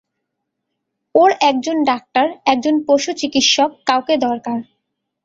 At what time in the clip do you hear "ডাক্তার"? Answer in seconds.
1.83-2.25